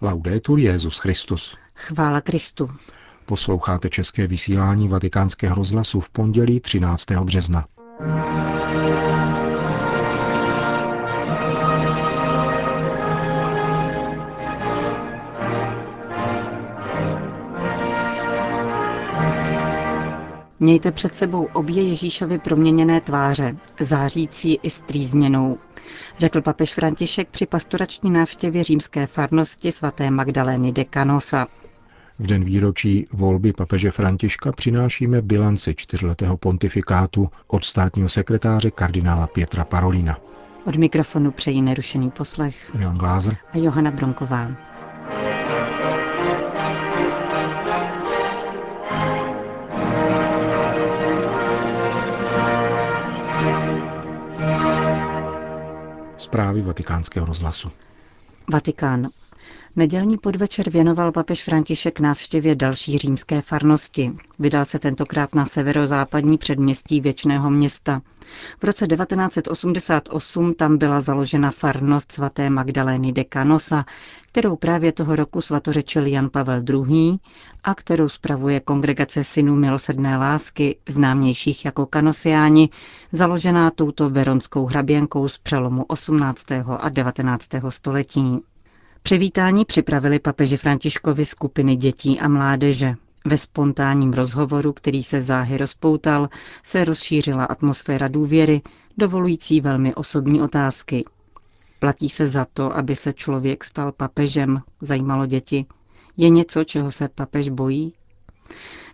Laudetur 0.00 0.58
Jezus 0.58 0.98
Christus. 0.98 1.56
Chvála 1.74 2.20
Kristu. 2.20 2.68
Posloucháte 3.26 3.88
české 3.88 4.26
vysílání 4.26 4.88
Vatikánského 4.88 5.54
rozhlasu 5.54 6.00
v 6.00 6.10
pondělí 6.10 6.60
13. 6.60 7.10
března. 7.10 7.64
Mějte 20.60 20.92
před 20.92 21.16
sebou 21.16 21.48
obě 21.52 21.82
Ježíšovy 21.88 22.38
proměněné 22.38 23.00
tváře, 23.00 23.56
zářící 23.80 24.58
i 24.62 24.70
strýzněnou, 24.70 25.58
řekl 26.18 26.40
papež 26.40 26.74
František 26.74 27.28
při 27.28 27.46
pastorační 27.46 28.10
návštěvě 28.10 28.62
římské 28.62 29.06
farnosti 29.06 29.72
svaté 29.72 30.10
Magdalény 30.10 30.72
de 30.72 30.84
Canosa. 30.84 31.46
V 32.18 32.26
den 32.26 32.44
výročí 32.44 33.04
volby 33.12 33.52
papeže 33.52 33.90
Františka 33.90 34.52
přinášíme 34.52 35.22
bilanci 35.22 35.74
čtyřletého 35.74 36.36
pontifikátu 36.36 37.30
od 37.46 37.64
státního 37.64 38.08
sekretáře 38.08 38.70
kardinála 38.70 39.26
Pětra 39.26 39.64
Parolina. 39.64 40.18
Od 40.64 40.76
mikrofonu 40.76 41.30
přejí 41.30 41.62
nerušený 41.62 42.10
poslech 42.10 42.70
Jan 42.80 42.96
Glázer 42.96 43.36
a 43.52 43.58
Johana 43.58 43.90
Bronková. 43.90 44.50
Zprávy 56.28 56.62
vatikánského 56.62 57.26
rozhlasu. 57.26 57.72
Vatikán. 58.52 59.08
Nedělní 59.76 60.18
podvečer 60.18 60.70
věnoval 60.70 61.12
papež 61.12 61.44
František 61.44 62.00
návštěvě 62.00 62.54
další 62.54 62.98
římské 62.98 63.40
farnosti. 63.40 64.12
Vydal 64.38 64.64
se 64.64 64.78
tentokrát 64.78 65.34
na 65.34 65.44
severozápadní 65.46 66.38
předměstí 66.38 67.00
Věčného 67.00 67.50
města. 67.50 68.02
V 68.60 68.64
roce 68.64 68.86
1988 68.86 70.54
tam 70.54 70.78
byla 70.78 71.00
založena 71.00 71.50
farnost 71.50 72.12
svaté 72.12 72.50
Magdalény 72.50 73.12
de 73.12 73.24
Canosa, 73.32 73.84
kterou 74.32 74.56
právě 74.56 74.92
toho 74.92 75.16
roku 75.16 75.40
svatořečil 75.40 76.06
Jan 76.06 76.30
Pavel 76.30 76.62
II. 76.70 77.18
a 77.64 77.74
kterou 77.74 78.08
spravuje 78.08 78.60
kongregace 78.60 79.24
synů 79.24 79.56
milosrdné 79.56 80.16
lásky, 80.18 80.76
známějších 80.88 81.64
jako 81.64 81.86
kanosiáni, 81.86 82.68
založená 83.12 83.70
touto 83.70 84.10
veronskou 84.10 84.66
hraběnkou 84.66 85.28
z 85.28 85.38
přelomu 85.38 85.84
18. 85.84 86.46
a 86.80 86.88
19. 86.88 87.48
století. 87.68 88.38
Přivítání 89.02 89.64
připravili 89.64 90.18
papeži 90.18 90.56
Františkovi 90.56 91.24
skupiny 91.24 91.76
dětí 91.76 92.20
a 92.20 92.28
mládeže. 92.28 92.94
Ve 93.26 93.36
spontánním 93.38 94.12
rozhovoru, 94.12 94.72
který 94.72 95.02
se 95.04 95.20
záhy 95.22 95.56
rozpoutal, 95.56 96.28
se 96.64 96.84
rozšířila 96.84 97.44
atmosféra 97.44 98.08
důvěry, 98.08 98.62
dovolující 98.98 99.60
velmi 99.60 99.94
osobní 99.94 100.42
otázky. 100.42 101.04
Platí 101.78 102.08
se 102.08 102.26
za 102.26 102.44
to, 102.52 102.76
aby 102.76 102.96
se 102.96 103.12
člověk 103.12 103.64
stal 103.64 103.92
papežem, 103.92 104.60
zajímalo 104.80 105.26
děti. 105.26 105.66
Je 106.16 106.28
něco, 106.28 106.64
čeho 106.64 106.90
se 106.90 107.08
papež 107.08 107.48
bojí? 107.48 107.92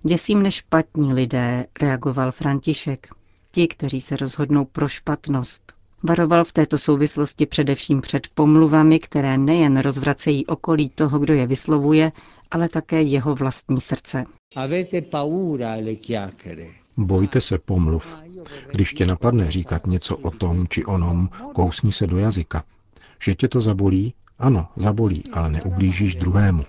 Děsím 0.02 0.42
než 0.42 0.55
špatní 0.55 1.14
lidé, 1.14 1.66
reagoval 1.80 2.32
František. 2.32 3.08
Ti, 3.50 3.69
kteří 3.69 4.00
se 4.00 4.16
rozhodnou 4.16 4.64
pro 4.64 4.88
špatnost, 4.88 5.73
Varoval 6.08 6.44
v 6.44 6.52
této 6.52 6.78
souvislosti 6.78 7.47
především 7.47 8.00
před 8.00 8.27
pomluvami, 8.34 8.98
které 8.98 9.38
nejen 9.38 9.77
rozvracejí 9.80 10.47
okolí 10.47 10.88
toho, 10.88 11.19
kdo 11.19 11.34
je 11.34 11.47
vyslovuje, 11.47 12.12
ale 12.50 12.69
také 12.69 13.02
jeho 13.02 13.34
vlastní 13.34 13.80
srdce. 13.80 14.25
Bojte 16.97 17.41
se 17.41 17.58
pomluv. 17.58 18.14
Když 18.72 18.93
tě 18.93 19.06
napadne 19.06 19.50
říkat 19.50 19.87
něco 19.87 20.16
o 20.16 20.31
tom 20.31 20.69
či 20.69 20.84
onom, 20.84 21.28
kousni 21.54 21.93
se 21.93 22.06
do 22.06 22.19
jazyka. 22.19 22.64
Že 23.22 23.34
tě 23.34 23.48
to 23.48 23.60
zabolí? 23.60 24.14
Ano, 24.38 24.69
zabolí, 24.76 25.25
ale 25.32 25.50
neublížíš 25.50 26.14
druhému. 26.14 26.64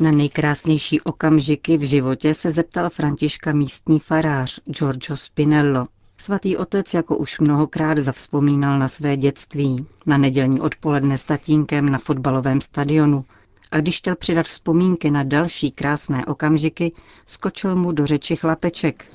Na 0.00 0.10
nejkrásnější 0.10 1.00
okamžiky 1.00 1.76
v 1.76 1.82
životě 1.82 2.34
se 2.34 2.50
zeptal 2.50 2.90
Františka 2.90 3.52
místní 3.52 3.98
farář 3.98 4.60
Giorgio 4.66 5.16
Spinello. 5.16 5.86
Svatý 6.18 6.56
otec 6.56 6.94
jako 6.94 7.16
už 7.16 7.40
mnohokrát 7.40 7.98
zavzpomínal 7.98 8.78
na 8.78 8.88
své 8.88 9.16
dětství, 9.16 9.86
na 10.06 10.18
nedělní 10.18 10.60
odpoledne 10.60 11.18
s 11.18 11.24
tatínkem 11.24 11.88
na 11.88 11.98
fotbalovém 11.98 12.60
stadionu. 12.60 13.24
A 13.70 13.80
když 13.80 13.98
chtěl 13.98 14.16
přidat 14.16 14.46
vzpomínky 14.46 15.10
na 15.10 15.22
další 15.22 15.70
krásné 15.70 16.26
okamžiky, 16.26 16.92
skočil 17.26 17.76
mu 17.76 17.92
do 17.92 18.06
řeči 18.06 18.36
chlapeček. 18.36 19.06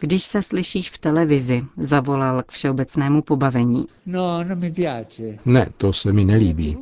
Když 0.00 0.24
se 0.24 0.42
slyšíš 0.42 0.90
v 0.90 0.98
televizi, 0.98 1.64
zavolal 1.76 2.42
k 2.42 2.52
všeobecnému 2.52 3.22
pobavení. 3.22 3.86
No, 4.06 4.44
no 4.44 4.56
ne, 5.44 5.66
to 5.76 5.92
se 5.92 6.12
mi 6.12 6.24
nelíbí. 6.24 6.76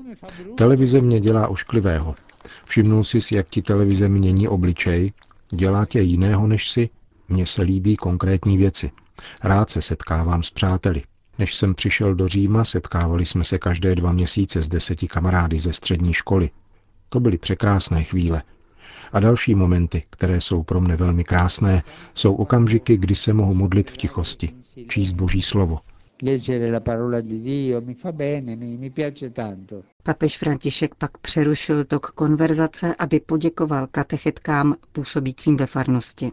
Televize 0.57 1.01
mě 1.01 1.21
dělá 1.21 1.49
ošklivého. 1.49 2.15
Všimnul 2.65 3.05
jsi, 3.05 3.19
jak 3.33 3.49
ti 3.49 3.63
televize 3.63 4.09
mění 4.09 4.49
obličej? 4.49 5.13
Dělá 5.51 5.85
tě 5.87 6.01
jiného 6.01 6.47
než 6.47 6.71
si? 6.71 6.89
Mně 7.29 7.47
se 7.47 7.63
líbí 7.63 7.97
konkrétní 7.97 8.57
věci. 8.57 8.91
Rád 9.43 9.71
se 9.71 9.83
setkávám 9.83 10.43
s 10.43 10.51
přáteli. 10.51 11.03
Než 11.39 11.55
jsem 11.55 11.75
přišel 11.75 12.15
do 12.15 12.29
Říma, 12.29 12.65
setkávali 12.65 13.25
jsme 13.25 13.45
se 13.45 13.59
každé 13.59 13.95
dva 13.95 14.13
měsíce 14.13 14.63
s 14.63 14.69
deseti 14.69 15.07
kamarády 15.07 15.59
ze 15.59 15.73
střední 15.73 16.13
školy. 16.13 16.51
To 17.09 17.21
byly 17.21 17.39
překrásné 17.39 18.05
chvíle. 18.05 18.43
A 19.13 19.21
další 19.21 19.55
momenty, 19.55 20.03
které 20.11 20.41
jsou 20.41 20.63
pro 20.63 20.81
mne 20.81 20.97
velmi 20.97 21.25
krásné, 21.25 21.83
jsou 22.15 22.35
okamžiky, 22.35 22.97
kdy 22.97 23.15
se 23.15 23.33
mohu 23.33 23.55
modlit 23.55 23.91
v 23.91 23.97
tichosti, 23.97 24.49
číst 24.89 25.13
Boží 25.13 25.43
slovo, 25.43 25.81
leggere 26.23 26.71
la 26.71 26.81
parola 26.81 27.21
di 27.21 27.41
Dio 27.41 27.81
mi 27.81 27.95
fa 27.95 28.13
bene, 28.13 28.57
mi, 28.57 28.77
mi 28.77 28.91
piace 28.91 29.33
tanto. 29.33 29.83
Papež 30.03 30.39
František 30.39 30.95
pak 30.95 31.19
přerušil 31.19 31.85
tok 31.85 32.11
konverzace, 32.11 32.95
aby 32.99 33.21
poděkoval 33.21 33.87
katechetkám 33.91 34.77
působícím 34.93 35.57
ve 35.57 35.67
farnosti. 35.67 36.33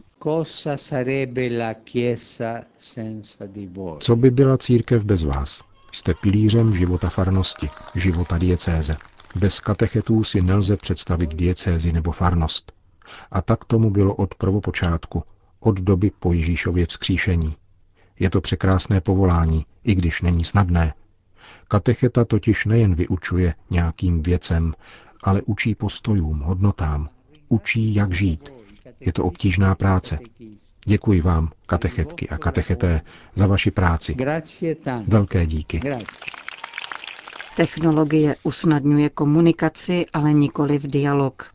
Co 3.99 4.15
by 4.15 4.31
byla 4.31 4.57
církev 4.57 5.03
bez 5.03 5.23
vás? 5.23 5.61
Jste 5.91 6.13
pilířem 6.13 6.75
života 6.75 7.09
farnosti, 7.09 7.69
života 7.95 8.37
diecéze. 8.37 8.95
Bez 9.35 9.59
katechetů 9.59 10.23
si 10.23 10.41
nelze 10.41 10.77
představit 10.77 11.35
diecézi 11.35 11.91
nebo 11.93 12.11
farnost. 12.11 12.71
A 13.31 13.41
tak 13.41 13.65
tomu 13.65 13.89
bylo 13.89 14.15
od 14.15 14.35
prvopočátku, 14.35 15.23
od 15.59 15.79
doby 15.79 16.11
po 16.19 16.33
Ježíšově 16.33 16.85
vzkříšení. 16.85 17.55
Je 18.19 18.29
to 18.29 18.41
překrásné 18.41 19.01
povolání, 19.01 19.65
i 19.83 19.95
když 19.95 20.21
není 20.21 20.43
snadné. 20.43 20.93
Katecheta 21.67 22.25
totiž 22.25 22.65
nejen 22.65 22.95
vyučuje 22.95 23.53
nějakým 23.69 24.23
věcem, 24.23 24.73
ale 25.23 25.41
učí 25.41 25.75
postojům, 25.75 26.39
hodnotám, 26.39 27.09
učí, 27.47 27.95
jak 27.95 28.13
žít. 28.13 28.53
Je 28.99 29.13
to 29.13 29.23
obtížná 29.23 29.75
práce. 29.75 30.19
Děkuji 30.85 31.21
vám, 31.21 31.49
katechetky 31.65 32.29
a 32.29 32.37
katecheté, 32.37 33.01
za 33.35 33.47
vaši 33.47 33.71
práci. 33.71 34.15
Velké 35.07 35.45
díky. 35.45 35.81
Technologie 37.55 38.35
usnadňuje 38.43 39.09
komunikaci, 39.09 40.05
ale 40.13 40.33
nikoli 40.33 40.77
v 40.77 40.87
dialog. 40.87 41.51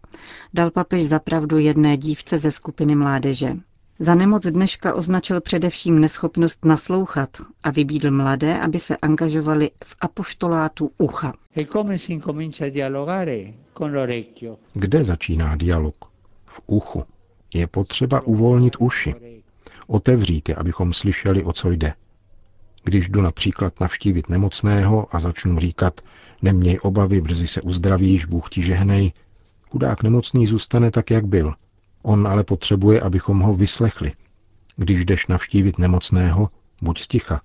Dal 0.54 0.70
papež 0.70 1.04
zapravdu 1.04 1.58
jedné 1.58 1.96
dívce 1.96 2.38
ze 2.38 2.50
skupiny 2.50 2.94
mládeže. 2.94 3.56
Za 3.98 4.14
nemoc 4.14 4.46
dneška 4.46 4.94
označil 4.94 5.40
především 5.40 5.98
neschopnost 5.98 6.64
naslouchat 6.64 7.28
a 7.62 7.70
vybídl 7.70 8.10
mladé, 8.10 8.60
aby 8.60 8.78
se 8.78 8.96
angažovali 8.96 9.70
v 9.84 9.96
apoštolátu 10.00 10.90
ucha. 10.98 11.32
E 11.56 11.64
Kde 14.72 15.04
začíná 15.04 15.56
dialog? 15.56 15.94
V 16.46 16.60
uchu. 16.66 17.04
Je 17.54 17.66
potřeba 17.66 18.26
uvolnit 18.26 18.76
uši. 18.78 19.14
Otevřít 19.86 20.48
je, 20.48 20.54
abychom 20.54 20.92
slyšeli, 20.92 21.44
o 21.44 21.52
co 21.52 21.70
jde. 21.70 21.94
Když 22.84 23.08
jdu 23.08 23.20
například 23.20 23.80
navštívit 23.80 24.28
nemocného 24.28 25.16
a 25.16 25.20
začnu 25.20 25.58
říkat, 25.58 26.00
neměj 26.42 26.78
obavy, 26.82 27.20
brzy 27.20 27.46
se 27.46 27.62
uzdravíš, 27.62 28.24
Bůh 28.24 28.50
ti 28.50 28.62
žehnej, 28.62 29.12
chudák 29.70 30.02
nemocný 30.02 30.46
zůstane 30.46 30.90
tak, 30.90 31.10
jak 31.10 31.26
byl– 31.26 31.54
On 32.06 32.28
ale 32.28 32.44
potřebuje, 32.44 33.00
abychom 33.00 33.40
ho 33.40 33.54
vyslechli. 33.54 34.12
Když 34.76 35.04
jdeš 35.04 35.26
navštívit 35.26 35.78
nemocného, 35.78 36.50
buď 36.82 36.98
sticha. 36.98 37.40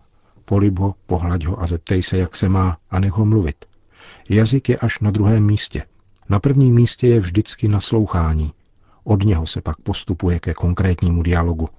Polib 0.45 0.79
ho, 0.79 0.95
pohlaď 1.05 1.45
ho 1.45 1.61
a 1.61 1.67
zeptej 1.67 2.03
se, 2.03 2.17
jak 2.17 2.35
se 2.35 2.49
má 2.49 2.77
a 2.89 2.99
nech 2.99 3.11
ho 3.11 3.25
mluvit. 3.25 3.65
Jazyk 4.29 4.69
je 4.69 4.77
až 4.77 4.99
na 4.99 5.11
druhém 5.11 5.45
místě. 5.45 5.83
Na 6.29 6.39
prvním 6.39 6.75
místě 6.75 7.07
je 7.07 7.19
vždycky 7.19 7.67
naslouchání. 7.67 8.53
Od 9.03 9.23
něho 9.23 9.45
se 9.45 9.61
pak 9.61 9.81
postupuje 9.81 10.39
ke 10.39 10.53
konkrétnímu 10.53 11.23
dialogu. 11.23 11.69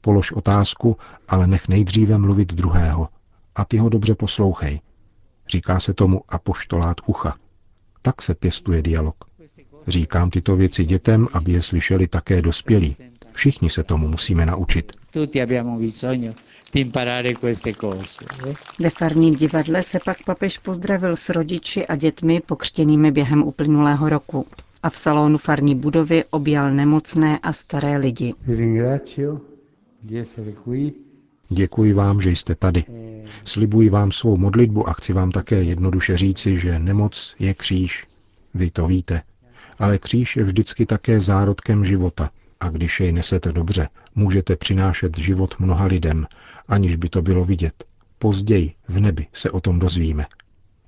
Polož 0.00 0.32
otázku, 0.32 0.96
ale 1.28 1.46
nech 1.46 1.68
nejdříve 1.68 2.18
mluvit 2.18 2.52
druhého. 2.52 3.08
A 3.54 3.64
ty 3.64 3.78
ho 3.78 3.88
dobře 3.88 4.14
poslouchej. 4.14 4.80
Říká 5.48 5.80
se 5.80 5.94
tomu 5.94 6.22
apoštolát 6.28 6.96
ucha. 7.06 7.36
Tak 8.02 8.22
se 8.22 8.34
pěstuje 8.34 8.82
dialog. 8.82 9.27
Říkám 9.86 10.30
tyto 10.30 10.56
věci 10.56 10.84
dětem, 10.84 11.28
aby 11.32 11.52
je 11.52 11.62
slyšeli 11.62 12.08
také 12.08 12.42
dospělí. 12.42 12.96
Všichni 13.32 13.70
se 13.70 13.82
tomu 13.84 14.08
musíme 14.08 14.46
naučit. 14.46 14.92
Ve 18.78 18.90
farním 18.90 19.34
divadle 19.34 19.82
se 19.82 19.98
pak 20.04 20.16
papež 20.24 20.58
pozdravil 20.58 21.16
s 21.16 21.28
rodiči 21.28 21.86
a 21.86 21.96
dětmi 21.96 22.40
pokřtěnými 22.46 23.10
během 23.10 23.42
uplynulého 23.42 24.08
roku 24.08 24.46
a 24.82 24.90
v 24.90 24.96
salonu 24.96 25.38
farní 25.38 25.74
budovy 25.74 26.24
objal 26.30 26.70
nemocné 26.74 27.38
a 27.38 27.52
staré 27.52 27.96
lidi. 27.96 28.34
Děkuji 31.50 31.92
vám, 31.92 32.20
že 32.20 32.30
jste 32.30 32.54
tady. 32.54 32.84
Slibuji 33.44 33.88
vám 33.90 34.12
svou 34.12 34.36
modlitbu 34.36 34.88
a 34.88 34.92
chci 34.92 35.12
vám 35.12 35.30
také 35.30 35.62
jednoduše 35.62 36.16
říci, 36.16 36.56
že 36.58 36.78
nemoc 36.78 37.34
je 37.38 37.54
kříž. 37.54 38.06
Vy 38.54 38.70
to 38.70 38.86
víte. 38.86 39.22
Ale 39.78 39.98
kříž 39.98 40.36
je 40.36 40.44
vždycky 40.44 40.86
také 40.86 41.20
zárodkem 41.20 41.84
života. 41.84 42.30
A 42.60 42.68
když 42.68 43.00
jej 43.00 43.12
nesete 43.12 43.52
dobře, 43.52 43.88
můžete 44.14 44.56
přinášet 44.56 45.18
život 45.18 45.54
mnoha 45.58 45.84
lidem, 45.84 46.26
aniž 46.68 46.96
by 46.96 47.08
to 47.08 47.22
bylo 47.22 47.44
vidět. 47.44 47.84
Později, 48.18 48.74
v 48.88 49.00
nebi, 49.00 49.26
se 49.32 49.50
o 49.50 49.60
tom 49.60 49.78
dozvíme. 49.78 50.26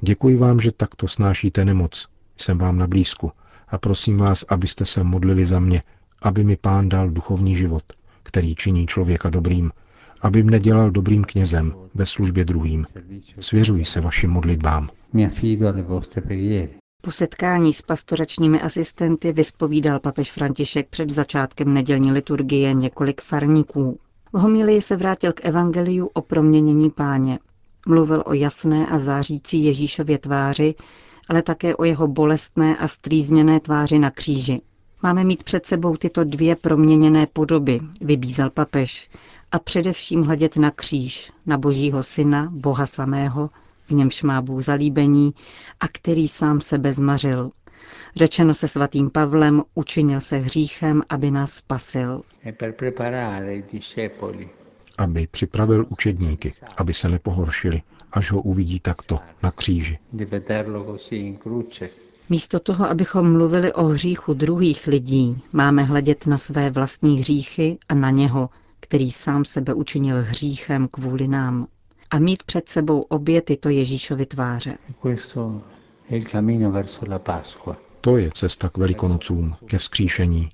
Děkuji 0.00 0.36
vám, 0.36 0.60
že 0.60 0.72
takto 0.72 1.08
snášíte 1.08 1.64
nemoc. 1.64 2.08
Jsem 2.36 2.58
vám 2.58 2.78
na 2.78 2.86
blízku 2.86 3.32
a 3.68 3.78
prosím 3.78 4.16
vás, 4.16 4.44
abyste 4.48 4.86
se 4.86 5.04
modlili 5.04 5.46
za 5.46 5.60
mě, 5.60 5.82
aby 6.22 6.44
mi 6.44 6.56
pán 6.56 6.88
dal 6.88 7.10
duchovní 7.10 7.56
život, 7.56 7.82
který 8.22 8.54
činí 8.54 8.86
člověka 8.86 9.30
dobrým, 9.30 9.70
aby 10.20 10.42
mne 10.42 10.60
dělal 10.60 10.90
dobrým 10.90 11.24
knězem 11.24 11.74
ve 11.94 12.06
službě 12.06 12.44
druhým. 12.44 12.84
Svěřuji 13.40 13.84
se 13.84 14.00
vašim 14.00 14.30
modlitbám. 14.30 14.88
Po 17.02 17.10
setkání 17.10 17.72
s 17.72 17.82
pastoračními 17.82 18.60
asistenty 18.60 19.32
vyspovídal 19.32 20.00
papež 20.00 20.32
František 20.32 20.88
před 20.88 21.10
začátkem 21.10 21.74
nedělní 21.74 22.12
liturgie 22.12 22.74
několik 22.74 23.20
farníků. 23.20 23.98
V 24.32 24.38
homilii 24.38 24.80
se 24.80 24.96
vrátil 24.96 25.32
k 25.32 25.44
evangeliu 25.44 26.06
o 26.06 26.22
proměnění 26.22 26.90
páně. 26.90 27.38
Mluvil 27.86 28.22
o 28.26 28.32
jasné 28.34 28.86
a 28.86 28.98
zářící 28.98 29.64
Ježíšově 29.64 30.18
tváři, 30.18 30.74
ale 31.28 31.42
také 31.42 31.76
o 31.76 31.84
jeho 31.84 32.08
bolestné 32.08 32.76
a 32.76 32.88
strýzněné 32.88 33.60
tváři 33.60 33.98
na 33.98 34.10
kříži. 34.10 34.60
Máme 35.02 35.24
mít 35.24 35.44
před 35.44 35.66
sebou 35.66 35.96
tyto 35.96 36.24
dvě 36.24 36.56
proměněné 36.56 37.26
podoby, 37.26 37.80
vybízel 38.00 38.50
papež, 38.50 39.10
a 39.52 39.58
především 39.58 40.22
hledět 40.22 40.56
na 40.56 40.70
kříž, 40.70 41.32
na 41.46 41.58
božího 41.58 42.02
syna, 42.02 42.48
boha 42.50 42.86
samého, 42.86 43.50
v 43.90 43.94
němž 43.94 44.22
má 44.22 44.42
Bůh 44.42 44.64
zalíbení 44.64 45.34
a 45.80 45.88
který 45.88 46.28
sám 46.28 46.60
sebe 46.60 46.92
zmařil. 46.92 47.50
Řečeno 48.16 48.54
se 48.54 48.68
svatým 48.68 49.10
Pavlem, 49.10 49.62
učinil 49.74 50.20
se 50.20 50.36
hříchem, 50.36 51.02
aby 51.08 51.30
nás 51.30 51.52
spasil. 51.52 52.22
E 52.44 54.10
aby 54.98 55.26
připravil 55.26 55.86
učedníky, 55.88 56.52
aby 56.76 56.94
se 56.94 57.08
nepohoršili, 57.08 57.82
až 58.12 58.32
ho 58.32 58.42
uvidí 58.42 58.80
takto 58.80 59.18
na 59.42 59.50
kříži. 59.50 59.98
Místo 62.28 62.60
toho, 62.60 62.90
abychom 62.90 63.32
mluvili 63.32 63.72
o 63.72 63.84
hříchu 63.84 64.34
druhých 64.34 64.86
lidí, 64.86 65.42
máme 65.52 65.84
hledět 65.84 66.26
na 66.26 66.38
své 66.38 66.70
vlastní 66.70 67.18
hříchy 67.18 67.78
a 67.88 67.94
na 67.94 68.10
něho, 68.10 68.50
který 68.80 69.10
sám 69.10 69.44
sebe 69.44 69.74
učinil 69.74 70.22
hříchem 70.22 70.88
kvůli 70.88 71.28
nám. 71.28 71.66
A 72.10 72.18
mít 72.18 72.42
před 72.42 72.68
sebou 72.68 73.00
obě 73.00 73.42
tyto 73.42 73.68
Ježíšovy 73.68 74.26
tváře. 74.26 74.78
To 78.00 78.16
je 78.16 78.30
cesta 78.34 78.68
k 78.68 78.78
velikonocům, 78.78 79.54
ke 79.66 79.78
vzkříšení. 79.78 80.50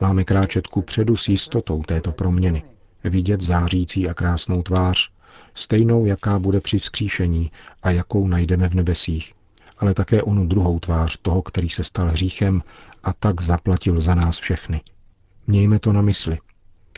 Máme 0.00 0.24
kráčet 0.24 0.66
ku 0.66 0.82
předu 0.82 1.16
s 1.16 1.28
jistotou 1.28 1.82
této 1.82 2.12
proměny. 2.12 2.62
Vidět 3.04 3.40
zářící 3.40 4.08
a 4.08 4.14
krásnou 4.14 4.62
tvář, 4.62 5.10
stejnou, 5.54 6.06
jaká 6.06 6.38
bude 6.38 6.60
při 6.60 6.78
vzkříšení 6.78 7.50
a 7.82 7.90
jakou 7.90 8.28
najdeme 8.28 8.68
v 8.68 8.74
nebesích, 8.74 9.32
ale 9.78 9.94
také 9.94 10.22
onu 10.22 10.46
druhou 10.46 10.78
tvář 10.78 11.18
toho, 11.22 11.42
který 11.42 11.68
se 11.68 11.84
stal 11.84 12.08
hříchem 12.08 12.62
a 13.04 13.12
tak 13.12 13.40
zaplatil 13.40 14.00
za 14.00 14.14
nás 14.14 14.38
všechny. 14.38 14.80
Mějme 15.46 15.78
to 15.78 15.92
na 15.92 16.02
mysli. 16.02 16.38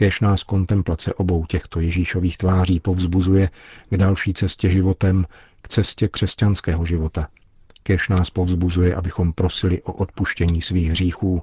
Kéž 0.01 0.21
nás 0.21 0.43
kontemplace 0.43 1.15
obou 1.15 1.47
těchto 1.47 1.81
Ježíšových 1.81 2.39
tváří 2.39 2.81
povzbuzuje 2.81 3.51
k 3.91 3.97
další 3.97 4.35
cestě 4.35 4.69
životem, 4.69 5.27
k 5.63 5.69
cestě 5.69 6.09
křesťanského 6.09 6.85
života. 6.85 7.29
Kéž 7.83 8.09
nás 8.09 8.31
povzbuzuje, 8.31 8.95
abychom 8.95 9.33
prosili 9.33 9.83
o 9.83 9.93
odpuštění 9.93 10.63
svých 10.63 10.91
hříchů 10.91 11.43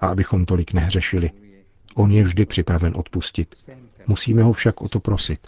a 0.00 0.06
abychom 0.06 0.46
tolik 0.46 0.72
nehřešili. 0.72 1.30
On 1.94 2.10
je 2.10 2.22
vždy 2.22 2.46
připraven 2.46 2.92
odpustit. 2.96 3.54
Musíme 4.06 4.42
ho 4.42 4.52
však 4.52 4.82
o 4.82 4.88
to 4.88 5.00
prosit. 5.00 5.46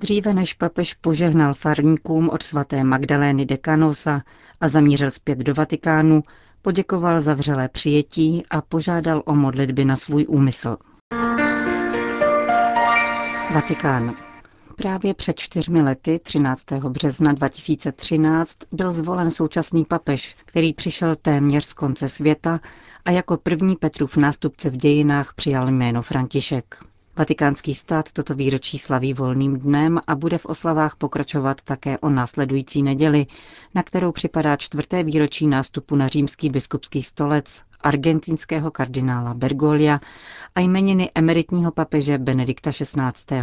Dříve 0.00 0.34
než 0.34 0.54
papež 0.54 0.94
požehnal 0.94 1.54
farníkům 1.54 2.28
od 2.28 2.42
svaté 2.42 2.84
Magdalény 2.84 3.46
de 3.46 3.58
Canosa 3.64 4.22
a 4.60 4.68
zamířil 4.68 5.10
zpět 5.10 5.38
do 5.38 5.54
Vatikánu, 5.54 6.22
poděkoval 6.62 7.20
za 7.20 7.34
vřelé 7.34 7.68
přijetí 7.68 8.42
a 8.50 8.60
požádal 8.60 9.22
o 9.24 9.34
modlitby 9.34 9.84
na 9.84 9.96
svůj 9.96 10.26
úmysl. 10.28 10.76
Vatikán. 13.54 14.14
Právě 14.76 15.14
před 15.14 15.38
čtyřmi 15.38 15.82
lety, 15.82 16.18
13. 16.18 16.72
března 16.72 17.32
2013, 17.32 18.58
byl 18.72 18.92
zvolen 18.92 19.30
současný 19.30 19.84
papež, 19.84 20.36
který 20.44 20.72
přišel 20.72 21.16
téměř 21.16 21.64
z 21.64 21.72
konce 21.72 22.08
světa 22.08 22.60
a 23.04 23.10
jako 23.10 23.36
první 23.36 23.76
Petrův 23.76 24.16
nástupce 24.16 24.70
v 24.70 24.76
dějinách 24.76 25.34
přijal 25.34 25.70
jméno 25.70 26.02
František. 26.02 26.84
Vatikánský 27.18 27.74
stát 27.74 28.12
toto 28.12 28.34
výročí 28.34 28.78
slaví 28.78 29.14
volným 29.14 29.58
dnem 29.58 30.00
a 30.06 30.14
bude 30.14 30.38
v 30.38 30.46
oslavách 30.46 30.96
pokračovat 30.96 31.60
také 31.62 31.98
o 31.98 32.08
následující 32.08 32.82
neděli, 32.82 33.26
na 33.74 33.82
kterou 33.82 34.12
připadá 34.12 34.56
čtvrté 34.56 35.02
výročí 35.02 35.46
nástupu 35.46 35.96
na 35.96 36.08
římský 36.08 36.50
biskupský 36.50 37.02
stolec 37.02 37.62
argentinského 37.80 38.70
kardinála 38.70 39.34
Bergolia 39.34 40.00
a 40.54 40.60
jmeniny 40.60 41.10
emeritního 41.14 41.72
papeže 41.72 42.18
Benedikta 42.18 42.70
XVI. 42.72 43.36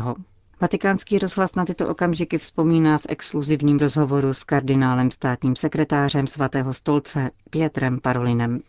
Vatikánský 0.61 1.19
rozhlas 1.19 1.55
na 1.55 1.65
tyto 1.65 1.87
okamžiky 1.87 2.37
vzpomíná 2.37 2.97
v 2.97 3.05
exkluzivním 3.09 3.77
rozhovoru 3.77 4.33
s 4.33 4.43
kardinálem 4.43 5.11
státním 5.11 5.55
sekretářem 5.55 6.27
svatého 6.27 6.73
stolce 6.73 7.31
Pietrem 7.49 7.99
Parolinem. 7.99 8.59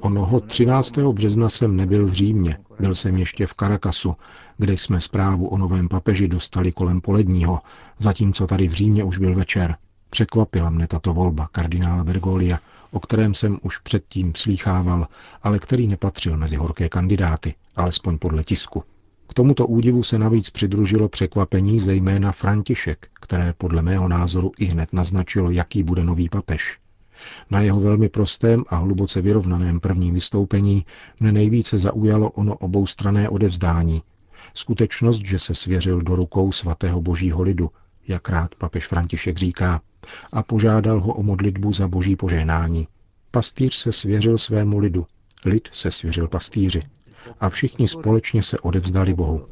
Onoho 0.00 0.40
13. 0.40 0.96
března 0.98 1.48
jsem 1.48 1.76
nebyl 1.76 2.06
v 2.06 2.12
Římě, 2.12 2.58
byl 2.80 2.94
jsem 2.94 3.16
ještě 3.16 3.46
v 3.46 3.54
Caracasu, 3.54 4.16
kde 4.58 4.72
jsme 4.72 5.00
zprávu 5.00 5.48
o 5.48 5.58
novém 5.58 5.88
papeži 5.88 6.28
dostali 6.28 6.72
kolem 6.72 7.00
poledního, 7.00 7.60
zatímco 7.98 8.46
tady 8.46 8.68
v 8.68 8.72
Římě 8.72 9.04
už 9.04 9.18
byl 9.18 9.34
večer. 9.34 9.76
Překvapila 10.10 10.70
mne 10.70 10.86
tato 10.86 11.14
volba 11.14 11.48
kardinála 11.52 12.04
Bergolia, 12.04 12.58
o 12.90 13.00
kterém 13.00 13.34
jsem 13.34 13.58
už 13.62 13.78
předtím 13.78 14.32
slýchával, 14.36 15.06
ale 15.42 15.58
který 15.58 15.88
nepatřil 15.88 16.36
mezi 16.36 16.56
horké 16.56 16.88
kandidáty, 16.88 17.54
alespoň 17.76 18.18
podle 18.18 18.44
tisku. 18.44 18.84
K 19.28 19.34
tomuto 19.34 19.66
údivu 19.66 20.02
se 20.02 20.18
navíc 20.18 20.50
přidružilo 20.50 21.08
překvapení 21.08 21.80
zejména 21.80 22.32
František, 22.32 23.08
které 23.20 23.52
podle 23.58 23.82
mého 23.82 24.08
názoru 24.08 24.52
i 24.58 24.64
hned 24.64 24.92
naznačilo, 24.92 25.50
jaký 25.50 25.82
bude 25.82 26.04
nový 26.04 26.28
papež. 26.28 26.78
Na 27.50 27.60
jeho 27.60 27.80
velmi 27.80 28.08
prostém 28.08 28.64
a 28.68 28.76
hluboce 28.76 29.20
vyrovnaném 29.20 29.80
prvním 29.80 30.14
vystoupení 30.14 30.86
mne 31.20 31.32
nejvíce 31.32 31.78
zaujalo 31.78 32.30
ono 32.30 32.54
oboustrané 32.54 33.28
odevzdání. 33.28 34.02
Skutečnost, 34.54 35.26
že 35.26 35.38
se 35.38 35.54
svěřil 35.54 36.02
do 36.02 36.16
rukou 36.16 36.52
svatého 36.52 37.02
božího 37.02 37.42
lidu, 37.42 37.70
jak 38.08 38.28
rád 38.28 38.54
papež 38.54 38.86
František 38.86 39.38
říká, 39.38 39.80
a 40.32 40.42
požádal 40.42 41.00
ho 41.00 41.14
o 41.14 41.22
modlitbu 41.22 41.72
za 41.72 41.88
boží 41.88 42.16
požehnání. 42.16 42.88
Pastýř 43.30 43.74
se 43.74 43.92
svěřil 43.92 44.38
svému 44.38 44.78
lidu, 44.78 45.06
lid 45.44 45.68
se 45.72 45.90
svěřil 45.90 46.28
pastýři 46.28 46.82
a 47.40 47.48
všichni 47.48 47.88
společně 47.88 48.42
se 48.42 48.58
odevzdali 48.58 49.14
Bohu. 49.14 49.46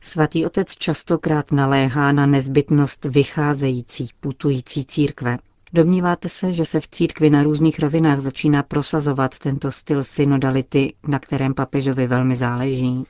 Svatý 0.00 0.46
otec 0.46 0.72
častokrát 0.72 1.52
naléhá 1.52 2.12
na 2.12 2.26
nezbytnost 2.26 3.04
vycházející, 3.04 4.08
putující 4.20 4.84
církve. 4.84 5.38
Domníváte 5.72 6.28
se, 6.28 6.52
že 6.52 6.64
se 6.64 6.80
v 6.80 6.88
církvi 6.88 7.30
na 7.30 7.42
různých 7.42 7.78
rovinách 7.78 8.18
začíná 8.18 8.62
prosazovat 8.62 9.38
tento 9.38 9.72
styl 9.72 10.02
synodality, 10.02 10.94
na 11.08 11.18
kterém 11.18 11.54
papežovi 11.54 12.06
velmi 12.06 12.34
záleží? 12.34 13.04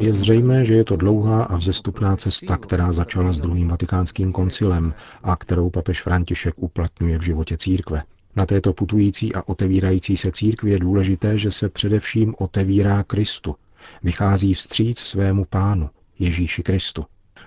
Je 0.00 0.12
zřejmé, 0.12 0.64
že 0.64 0.74
je 0.74 0.84
to 0.84 0.96
dlouhá 0.96 1.42
a 1.42 1.56
vzestupná 1.56 2.16
cesta, 2.16 2.56
která 2.56 2.92
začala 2.92 3.32
s 3.32 3.40
druhým 3.40 3.68
vatikánským 3.68 4.32
koncilem 4.32 4.94
a 5.22 5.36
kterou 5.36 5.70
papež 5.70 6.02
František 6.02 6.54
uplatňuje 6.56 7.18
v 7.18 7.22
životě 7.22 7.56
církve. 7.56 8.02
Na 8.38 8.46
této 8.46 8.72
putující 8.72 9.34
a 9.34 9.42
otevírající 9.48 10.16
se 10.16 10.32
církvi 10.32 10.70
je 10.70 10.78
důležité, 10.78 11.38
že 11.38 11.50
se 11.50 11.68
především 11.68 12.34
otevírá 12.38 13.02
Kristu, 13.02 13.56
Vychází 14.02 14.54
vstříc 14.54 14.98
svému 14.98 15.44
pánu, 15.44 15.90
Ježíši 16.18 16.62
Kristu. 16.62 17.04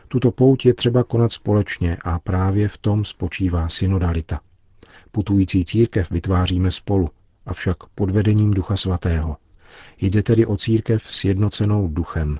Tuto 0.08 0.32
pouť 0.32 0.66
je 0.66 0.74
třeba 0.74 1.04
konat 1.04 1.32
společně 1.32 1.98
a 2.04 2.20
právě 2.20 2.68
v 2.68 2.78
tom 2.78 3.06
spočívá 3.06 3.70
synodalita. 3.70 4.40
Putující 5.12 5.66
církev 5.66 6.12
vytváříme 6.12 6.72
spolu, 6.72 7.10
avšak 7.46 7.78
pod 7.96 8.12
vedením 8.12 8.52
Ducha 8.52 8.78
Svatého. 8.78 9.38
Jde 10.02 10.24
tedy 10.24 10.46
o 10.46 10.58
církev 10.58 11.04
sjednocenou 11.04 11.88
duchem, 11.88 12.40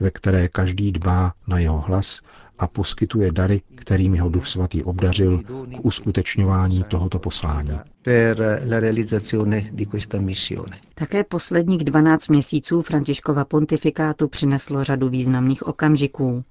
ve 0.00 0.10
které 0.10 0.48
každý 0.48 0.92
dbá 0.92 1.32
na 1.46 1.58
jeho 1.58 1.80
hlas 1.80 2.20
a 2.60 2.66
poskytuje 2.66 3.32
dary, 3.32 3.62
kterými 3.74 4.18
ho 4.18 4.28
Duch 4.28 4.46
Svatý 4.46 4.84
obdařil 4.84 5.38
k 5.38 5.84
uskutečňování 5.84 6.84
tohoto 6.84 7.18
poslání. 7.18 7.78
Také 10.94 11.24
posledních 11.24 11.84
12 11.84 12.28
měsíců 12.28 12.82
Františkova 12.82 13.44
pontifikátu 13.44 14.28
přineslo 14.28 14.84
řadu 14.84 15.08
významných 15.08 15.66
okamžiků. 15.66 16.44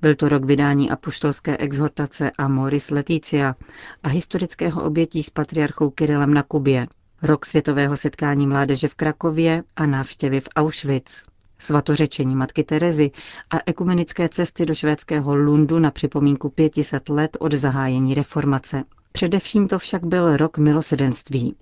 Byl 0.00 0.14
to 0.14 0.28
rok 0.28 0.44
vydání 0.44 0.90
apoštolské 0.90 1.56
exhortace 1.56 2.30
Amoris 2.38 2.90
Leticia 2.90 3.56
a 4.02 4.08
historického 4.08 4.84
obětí 4.84 5.22
s 5.22 5.30
patriarchou 5.30 5.90
Kirilem 5.90 6.34
na 6.34 6.42
Kubě, 6.42 6.86
rok 7.22 7.46
světového 7.46 7.96
setkání 7.96 8.46
mládeže 8.46 8.88
v 8.88 8.94
Krakově 8.94 9.62
a 9.76 9.86
návštěvy 9.86 10.40
v 10.40 10.48
Auschwitz 10.56 11.29
svatořečení 11.62 12.36
matky 12.36 12.64
Terezy 12.64 13.10
a 13.50 13.56
ekumenické 13.66 14.28
cesty 14.28 14.66
do 14.66 14.74
švédského 14.74 15.34
Lundu 15.34 15.78
na 15.78 15.90
připomínku 15.90 16.48
500 16.48 17.08
let 17.08 17.36
od 17.40 17.52
zahájení 17.52 18.14
reformace. 18.14 18.84
Především 19.12 19.68
to 19.68 19.78
však 19.78 20.04
byl 20.04 20.36
rok 20.36 20.58
milosedenství. 20.58 21.54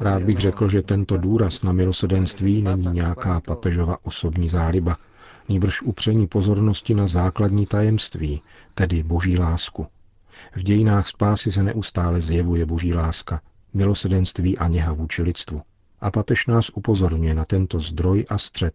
Rád 0.00 0.22
bych 0.22 0.38
řekl, 0.38 0.68
že 0.68 0.82
tento 0.82 1.16
důraz 1.16 1.62
na 1.62 1.72
milosedenství 1.72 2.62
není 2.62 2.86
nějaká 2.86 3.40
papežova 3.40 3.96
osobní 4.02 4.48
záliba, 4.48 4.96
nýbrž 5.48 5.82
upření 5.82 6.26
pozornosti 6.26 6.94
na 6.94 7.06
základní 7.06 7.66
tajemství, 7.66 8.42
tedy 8.74 9.02
boží 9.02 9.38
lásku. 9.38 9.86
V 10.56 10.62
dějinách 10.62 11.06
spásy 11.06 11.52
se 11.52 11.62
neustále 11.62 12.20
zjevuje 12.20 12.66
boží 12.66 12.94
láska, 12.94 13.40
milosedenství 13.74 14.58
a 14.58 14.68
něha 14.68 14.92
vůči 14.92 15.22
lidstvu. 15.22 15.62
A 16.00 16.10
papež 16.10 16.46
nás 16.46 16.70
upozorňuje 16.74 17.34
na 17.34 17.44
tento 17.44 17.80
zdroj 17.80 18.26
a 18.28 18.38
střed. 18.38 18.74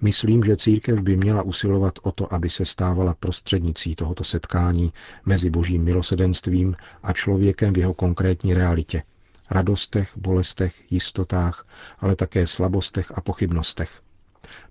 Myslím, 0.00 0.44
že 0.44 0.56
církev 0.56 1.00
by 1.00 1.16
měla 1.16 1.42
usilovat 1.42 1.94
o 2.02 2.12
to, 2.12 2.34
aby 2.34 2.50
se 2.50 2.64
stávala 2.64 3.14
prostřednicí 3.14 3.94
tohoto 3.94 4.24
setkání 4.24 4.92
mezi 5.26 5.50
božím 5.50 5.84
milosedenstvím 5.84 6.76
a 7.02 7.12
člověkem 7.12 7.72
v 7.72 7.78
jeho 7.78 7.94
konkrétní 7.94 8.54
realitě. 8.54 9.02
Radostech, 9.50 10.10
bolestech, 10.16 10.92
jistotách, 10.92 11.66
ale 11.98 12.16
také 12.16 12.46
slabostech 12.46 13.12
a 13.14 13.20
pochybnostech. 13.20 14.02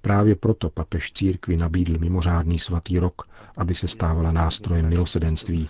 Právě 0.02 0.36
proto 0.36 0.70
papež 0.70 1.12
církvi 1.12 1.58
nabídl 1.58 1.98
mimořádný 2.00 2.60
svatý 2.60 3.00
rok, 3.00 3.22
aby 3.58 3.76
se 3.76 3.88
stávala 3.88 4.32
nástrojem 4.32 4.90
milosedenství. 4.90 5.70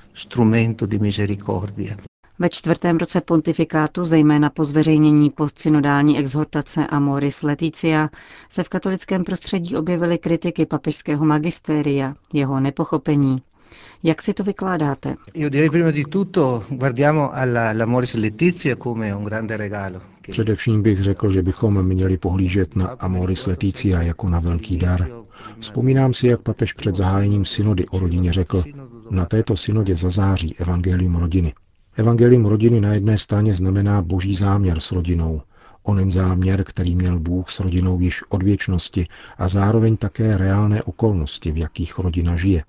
Ve 2.39 2.50
čtvrtém 2.50 2.98
roce 2.98 3.22
pontifikátu, 3.22 4.06
zejména 4.06 4.50
po 4.50 4.65
zveřejnění 4.65 5.29
postsynodální 5.29 6.20
exhortace 6.20 6.88
Amoris 6.88 7.44
Leticia, 7.44 8.10
se 8.50 8.63
v 8.63 8.70
katolickém 8.70 9.24
prostředí 9.24 9.75
objevily 9.75 10.17
kritiky 10.17 10.65
papežského 10.65 11.25
magistéria, 11.25 12.13
jeho 12.34 12.60
nepochopení. 12.60 13.41
Jak 14.03 14.22
si 14.22 14.34
to 14.34 14.44
vykládáte? 14.44 15.15
Především 20.29 20.82
bych 20.82 21.03
řekl, 21.03 21.29
že 21.32 21.41
bychom 21.41 21.84
měli 21.84 22.17
pohlížet 22.17 22.75
na 22.75 22.88
Amoris 22.88 23.46
Leticia 23.46 24.01
jako 24.01 24.29
na 24.29 24.39
velký 24.39 24.77
dar. 24.77 25.08
Vzpomínám 25.60 26.13
si, 26.13 26.27
jak 26.27 26.41
papež 26.41 26.74
před 26.74 26.96
zahájením 26.96 27.46
synody 27.46 27.86
o 27.88 28.00
rodině 28.00 28.34
řekl, 28.34 28.63
na 29.10 29.25
této 29.25 29.58
synodě 29.58 29.96
zazáří 29.96 30.56
evangelium 30.58 31.15
rodiny. 31.15 31.53
Evangelium 31.97 32.45
rodiny 32.45 32.81
na 32.81 32.93
jedné 32.93 33.17
straně 33.17 33.53
znamená 33.53 34.01
boží 34.01 34.35
záměr 34.35 34.79
s 34.79 34.91
rodinou, 34.91 35.41
onen 35.83 36.11
záměr, 36.11 36.63
který 36.63 36.95
měl 36.95 37.19
Bůh 37.19 37.49
s 37.49 37.59
rodinou 37.59 37.99
již 37.99 38.23
od 38.29 38.43
věčnosti 38.43 39.07
a 39.37 39.47
zároveň 39.47 39.97
také 39.97 40.37
reálné 40.37 40.83
okolnosti, 40.83 41.51
v 41.51 41.57
jakých 41.57 41.99
rodina 41.99 42.35
žije, 42.35 42.63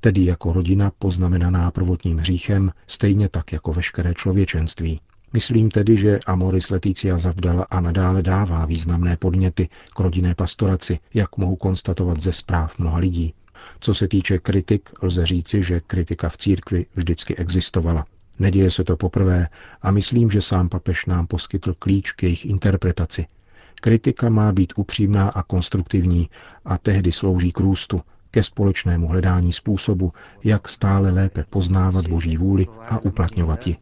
tedy 0.00 0.24
jako 0.24 0.52
rodina 0.52 0.92
poznamenaná 0.98 1.70
prvotním 1.70 2.18
hříchem, 2.18 2.72
stejně 2.86 3.28
tak 3.28 3.52
jako 3.52 3.72
veškeré 3.72 4.14
člověčenství. 4.14 5.00
Myslím 5.32 5.70
tedy, 5.70 5.96
že 5.96 6.18
Amoris 6.26 6.70
Leticia 6.70 7.18
zavdala 7.18 7.66
a 7.70 7.80
nadále 7.80 8.22
dává 8.22 8.64
významné 8.64 9.16
podněty 9.16 9.68
k 9.96 10.00
rodinné 10.00 10.34
pastoraci, 10.34 10.98
jak 11.14 11.36
mohu 11.36 11.56
konstatovat 11.56 12.20
ze 12.20 12.32
zpráv 12.32 12.78
mnoha 12.78 12.98
lidí. 12.98 13.34
Co 13.80 13.94
se 13.94 14.08
týče 14.08 14.38
kritik, 14.38 14.90
lze 15.02 15.26
říci, 15.26 15.62
že 15.62 15.80
kritika 15.80 16.28
v 16.28 16.36
církvi 16.36 16.86
vždycky 16.94 17.36
existovala. 17.36 18.06
Neděje 18.40 18.70
se 18.70 18.84
to 18.84 18.96
poprvé 18.96 19.48
a 19.82 19.90
myslím, 19.90 20.30
že 20.30 20.42
sám 20.42 20.68
papež 20.68 21.06
nám 21.06 21.26
poskytl 21.26 21.74
klíč 21.78 22.12
k 22.12 22.22
jejich 22.22 22.46
interpretaci. 22.46 23.26
Kritika 23.80 24.28
má 24.30 24.52
být 24.52 24.72
upřímná 24.76 25.28
a 25.28 25.42
konstruktivní 25.42 26.30
a 26.64 26.78
tehdy 26.78 27.12
slouží 27.12 27.52
k 27.52 27.60
růstu, 27.60 28.00
ke 28.30 28.42
společnému 28.42 29.08
hledání 29.08 29.52
způsobu, 29.52 30.12
jak 30.44 30.68
stále 30.68 31.10
lépe 31.10 31.44
poznávat 31.50 32.06
Boží 32.08 32.36
vůli 32.36 32.66
a 32.88 32.98
uplatňovat 32.98 33.66
ji. 33.66 33.76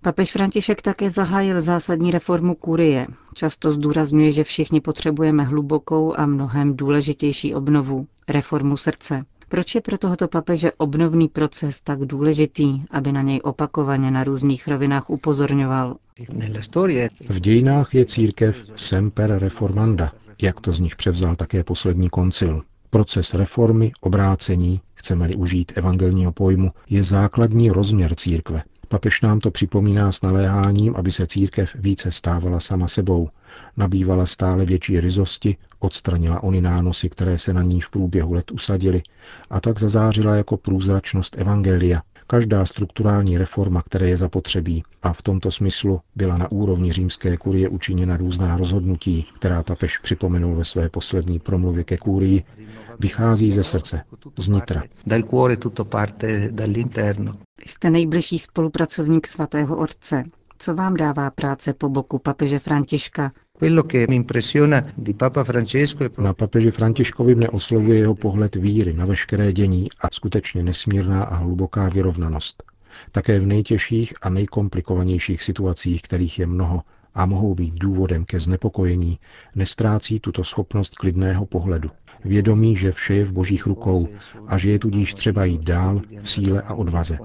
Papež 0.00 0.32
František 0.32 0.82
také 0.82 1.10
zahájil 1.10 1.60
zásadní 1.60 2.10
reformu 2.10 2.54
kurie. 2.54 3.06
Často 3.34 3.70
zdůrazňuje, 3.70 4.32
že 4.32 4.44
všichni 4.44 4.80
potřebujeme 4.80 5.44
hlubokou 5.44 6.14
a 6.18 6.26
mnohem 6.26 6.76
důležitější 6.76 7.54
obnovu, 7.54 8.06
reformu 8.28 8.76
srdce. 8.76 9.24
Proč 9.48 9.74
je 9.74 9.80
pro 9.80 9.98
tohoto 9.98 10.28
papeže 10.28 10.72
obnovný 10.72 11.28
proces 11.28 11.80
tak 11.80 11.98
důležitý, 11.98 12.82
aby 12.90 13.12
na 13.12 13.22
něj 13.22 13.40
opakovaně 13.44 14.10
na 14.10 14.24
různých 14.24 14.68
rovinách 14.68 15.10
upozorňoval? 15.10 15.96
V 17.28 17.40
dějinách 17.40 17.94
je 17.94 18.04
církev 18.06 18.56
semper 18.76 19.38
reformanda, 19.38 20.12
jak 20.42 20.60
to 20.60 20.72
z 20.72 20.80
nich 20.80 20.96
převzal 20.96 21.36
také 21.36 21.64
poslední 21.64 22.08
koncil. 22.08 22.62
Proces 22.90 23.34
reformy, 23.34 23.92
obrácení, 24.00 24.80
chceme-li 24.94 25.36
užít 25.36 25.72
evangelního 25.74 26.32
pojmu, 26.32 26.70
je 26.90 27.02
základní 27.02 27.70
rozměr 27.70 28.14
církve. 28.14 28.62
Papež 28.88 29.20
nám 29.20 29.40
to 29.40 29.50
připomíná 29.50 30.12
s 30.12 30.22
naléháním, 30.22 30.96
aby 30.96 31.12
se 31.12 31.26
církev 31.26 31.74
více 31.74 32.12
stávala 32.12 32.60
sama 32.60 32.88
sebou, 32.88 33.28
nabývala 33.76 34.26
stále 34.26 34.64
větší 34.64 35.00
ryzosti, 35.00 35.56
odstranila 35.78 36.42
ony 36.42 36.60
nánosy, 36.60 37.08
které 37.08 37.38
se 37.38 37.54
na 37.54 37.62
ní 37.62 37.80
v 37.80 37.90
průběhu 37.90 38.32
let 38.32 38.50
usadily, 38.50 39.02
a 39.50 39.60
tak 39.60 39.78
zazářila 39.78 40.34
jako 40.34 40.56
průzračnost 40.56 41.38
Evangelia, 41.38 42.02
každá 42.26 42.66
strukturální 42.66 43.38
reforma, 43.38 43.82
které 43.82 44.08
je 44.08 44.16
zapotřebí. 44.16 44.82
A 45.02 45.12
v 45.12 45.22
tomto 45.22 45.50
smyslu 45.50 46.00
byla 46.16 46.36
na 46.36 46.52
úrovni 46.52 46.92
římské 46.92 47.36
kurie 47.36 47.68
učiněna 47.68 48.16
různá 48.16 48.56
rozhodnutí, 48.56 49.26
která 49.34 49.62
papež 49.62 49.98
připomenul 49.98 50.56
ve 50.56 50.64
své 50.64 50.88
poslední 50.88 51.38
promluvě 51.38 51.84
ke 51.84 51.96
kurii, 51.96 52.44
vychází 53.00 53.50
ze 53.50 53.64
srdce, 53.64 54.04
z 54.38 54.48
nitra. 54.48 54.82
Jste 57.66 57.90
nejbližší 57.90 58.38
spolupracovník 58.38 59.26
svatého 59.26 59.76
Otce. 59.76 60.24
Co 60.58 60.74
vám 60.74 60.94
dává 60.94 61.30
práce 61.30 61.72
po 61.72 61.88
boku 61.88 62.18
papeže 62.18 62.58
Františka? 62.58 63.32
Na 66.18 66.32
papeži 66.32 66.70
Františkovi 66.70 67.34
mne 67.34 67.48
oslovuje 67.48 67.98
jeho 67.98 68.14
pohled 68.14 68.54
víry 68.54 68.92
na 68.92 69.04
veškeré 69.04 69.52
dění 69.52 69.88
a 70.00 70.06
skutečně 70.12 70.62
nesmírná 70.62 71.24
a 71.24 71.34
hluboká 71.36 71.88
vyrovnanost. 71.88 72.62
Také 73.12 73.40
v 73.40 73.46
nejtěžších 73.46 74.14
a 74.22 74.30
nejkomplikovanějších 74.30 75.42
situacích, 75.42 76.02
kterých 76.02 76.38
je 76.38 76.46
mnoho 76.46 76.82
a 77.14 77.26
mohou 77.26 77.54
být 77.54 77.74
důvodem 77.74 78.24
ke 78.24 78.40
znepokojení, 78.40 79.18
nestrácí 79.54 80.20
tuto 80.20 80.44
schopnost 80.44 80.94
klidného 80.94 81.46
pohledu 81.46 81.90
vědomí, 82.24 82.76
že 82.76 82.92
vše 82.92 83.14
je 83.14 83.24
v 83.24 83.32
božích 83.32 83.66
rukou 83.66 84.08
a 84.46 84.58
že 84.58 84.70
je 84.70 84.78
tudíž 84.78 85.14
třeba 85.14 85.44
jít 85.44 85.64
dál 85.64 86.00
v 86.22 86.30
síle 86.30 86.62
a 86.62 86.74
odvaze. 86.74 87.18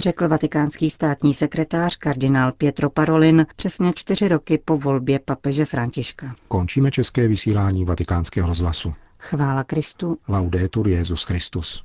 Řekl 0.00 0.28
vatikánský 0.28 0.90
státní 0.90 1.34
sekretář 1.34 1.96
kardinál 1.96 2.52
Pietro 2.52 2.90
Parolin 2.90 3.46
přesně 3.56 3.92
čtyři 3.94 4.28
roky 4.28 4.58
po 4.64 4.78
volbě 4.78 5.18
papeže 5.18 5.64
Františka. 5.64 6.34
Končíme 6.48 6.90
české 6.90 7.28
vysílání 7.28 7.84
vatikánského 7.84 8.48
rozhlasu. 8.48 8.94
Chvála 9.18 9.64
Kristu. 9.64 10.18
Laudetur 10.28 10.88
Jezus 10.88 11.22
Christus. 11.24 11.84